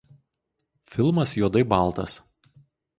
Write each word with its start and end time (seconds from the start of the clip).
Filmas 0.95 1.37
juodai 1.41 1.65
baltas. 1.77 2.21